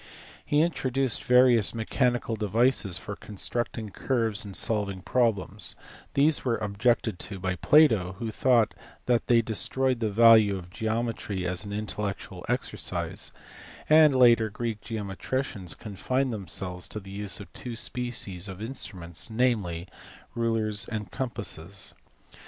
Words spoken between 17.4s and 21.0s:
two species of instruments, namely, rulers